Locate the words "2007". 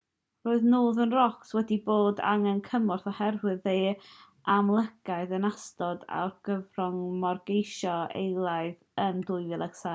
9.33-9.89